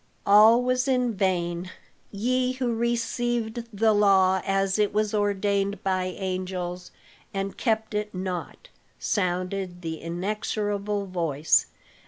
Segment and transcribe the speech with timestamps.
[0.25, 1.69] All was in vain,
[2.11, 6.89] "Ye who received the law as it was ordained by angels,
[7.35, 11.67] and kept it not!" sounded the inexorable voice.